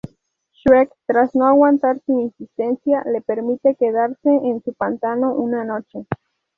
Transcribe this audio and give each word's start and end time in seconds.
Shrek 0.55 0.91
tras 1.05 1.35
no 1.35 1.45
aguantar 1.45 1.99
su 2.03 2.19
insistencia, 2.21 3.03
le 3.05 3.21
permite 3.21 3.75
quedarse 3.75 4.29
en 4.31 4.59
su 4.63 4.73
pantano 4.73 5.31
una 5.35 5.63
noche. 5.63 6.07